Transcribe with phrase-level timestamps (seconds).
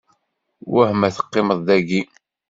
[0.73, 2.01] Wah ma teqqimeḍ dayi?